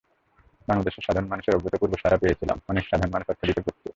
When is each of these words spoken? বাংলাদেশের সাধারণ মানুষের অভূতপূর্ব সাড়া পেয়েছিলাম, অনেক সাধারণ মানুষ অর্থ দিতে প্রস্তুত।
বাংলাদেশের 0.67 1.05
সাধারণ 1.07 1.27
মানুষের 1.27 1.55
অভূতপূর্ব 1.55 1.93
সাড়া 2.01 2.17
পেয়েছিলাম, 2.17 2.57
অনেক 2.69 2.83
সাধারণ 2.85 3.11
মানুষ 3.11 3.25
অর্থ 3.29 3.41
দিতে 3.45 3.61
প্রস্তুত। 3.61 3.87